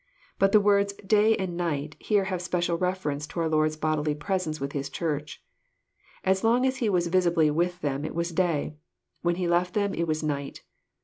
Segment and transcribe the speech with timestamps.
[0.39, 4.15] But the words "day and night" here have a special reference to our Lord's bodily
[4.15, 5.43] presence with His Church.
[6.23, 8.73] As long as He was visibly with them it was" day."
[9.21, 10.63] When He left them it was" night."